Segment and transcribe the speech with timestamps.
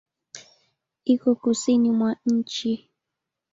[1.13, 2.73] Iko kusini mwa nchi.